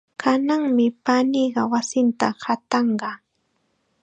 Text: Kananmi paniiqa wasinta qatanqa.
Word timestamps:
Kananmi 0.21 0.85
paniiqa 1.05 1.61
wasinta 1.71 2.27
qatanqa. 2.43 3.09